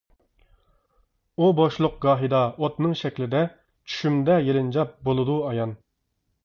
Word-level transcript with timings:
ئۇ 1.41 1.49
بوشلۇق 1.59 1.99
گاھىدا 2.07 2.41
ئوتنىڭ 2.63 2.97
شەكلىدە 3.03 3.43
چۈشۈمدە 3.53 4.43
يېلىنجاپ 4.49 4.99
بولىدۇ 5.11 5.39
ئايان. 5.51 5.81